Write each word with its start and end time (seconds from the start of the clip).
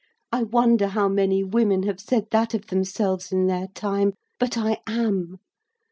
I 0.31 0.41
wonder 0.41 0.87
how 0.87 1.07
many 1.09 1.43
women 1.43 1.83
have 1.83 1.99
said 1.99 2.31
that 2.31 2.55
of 2.55 2.65
themselves 2.65 3.31
in 3.31 3.45
their 3.45 3.67
time, 3.67 4.15
but 4.39 4.57
I 4.57 4.79
am. 4.87 5.37